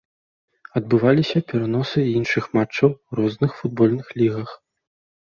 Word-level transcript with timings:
Адбываліся 0.79 1.43
пераносы 1.53 1.99
і 2.07 2.17
іншых 2.23 2.49
матчаў 2.57 2.89
у 3.09 3.23
розных 3.23 3.51
футбольных 3.63 4.07
лігах. 4.21 4.61